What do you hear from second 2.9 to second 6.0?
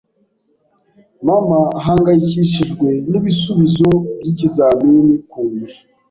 n'ibisubizo by'ikizamini kundusha.